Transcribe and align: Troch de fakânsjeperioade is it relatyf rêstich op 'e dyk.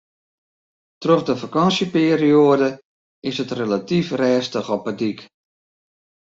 Troch 1.03 1.25
de 1.27 1.35
fakânsjeperioade 1.41 2.69
is 3.29 3.37
it 3.43 3.55
relatyf 3.61 4.07
rêstich 4.19 4.69
op 4.75 4.83
'e 4.87 4.93
dyk. 4.99 5.19